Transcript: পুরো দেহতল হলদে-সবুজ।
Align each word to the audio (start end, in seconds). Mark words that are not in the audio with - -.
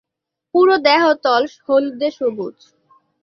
পুরো 0.55 0.75
দেহতল 0.85 1.43
হলদে-সবুজ। 1.65 2.57